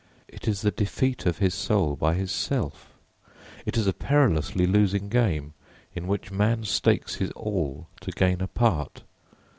It 0.27 0.47
is 0.47 0.61
the 0.63 0.71
defeat 0.71 1.27
of 1.27 1.37
his 1.37 1.53
soul 1.53 1.95
by 1.95 2.15
his 2.15 2.31
self. 2.31 2.91
It 3.67 3.77
is 3.77 3.85
a 3.85 3.93
perilously 3.93 4.65
losing 4.65 5.09
game, 5.09 5.53
in 5.93 6.07
which 6.07 6.31
man 6.31 6.63
stakes 6.63 7.13
his 7.17 7.29
all 7.33 7.85
to 7.99 8.09
gain 8.09 8.41
a 8.41 8.47
part. 8.47 9.03